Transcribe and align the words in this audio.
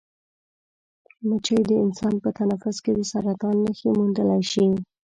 مچۍ 1.27 1.59
د 1.69 1.71
انسان 1.85 2.13
په 2.23 2.29
تنفس 2.37 2.77
کې 2.83 2.91
د 2.95 2.99
سرطان 3.11 3.55
نښې 3.65 3.89
موندلی 3.97 4.41
شي. 4.51 4.67